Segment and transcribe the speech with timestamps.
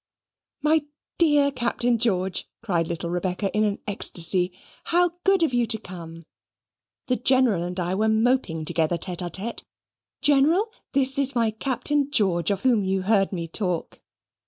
[0.63, 0.81] "My
[1.19, 4.51] dear Captain George!" cried little Rebecca in an ecstasy.
[4.85, 6.23] "How good of you to come.
[7.05, 9.63] The General and I were moping together tete a tete.
[10.19, 13.99] General, this is my Captain George of whom you heard me talk."